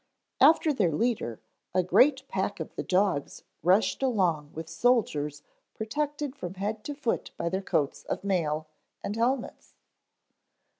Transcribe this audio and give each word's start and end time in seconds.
After 0.39 0.73
their 0.73 0.91
leader, 0.91 1.39
a 1.75 1.83
great 1.83 2.27
pack 2.27 2.59
of 2.59 2.73
the 2.75 2.81
dogs 2.81 3.43
rushed 3.61 4.01
along 4.01 4.49
with 4.51 4.67
soldiers 4.67 5.43
protected 5.75 6.35
from 6.35 6.55
head 6.55 6.83
to 6.85 6.95
foot 6.95 7.29
by 7.37 7.49
their 7.49 7.61
coats 7.61 8.03
of 8.05 8.23
mail 8.23 8.65
and 9.03 9.15
helmets. 9.15 9.75